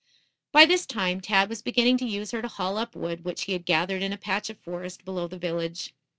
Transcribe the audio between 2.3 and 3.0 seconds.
her to haul up